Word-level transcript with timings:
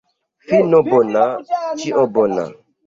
Fino 0.47 0.81
bona, 0.89 1.29
ĉio 1.85 2.11
bona. 2.19 2.53